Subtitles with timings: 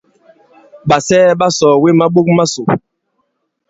[0.87, 2.63] Ɓàsɛɛ ɓa sɔ̀ɔ̀we maɓok masò.